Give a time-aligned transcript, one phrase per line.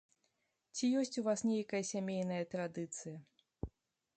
[0.77, 3.17] Ці ёсць у вас нейкая сямейная традыцыя?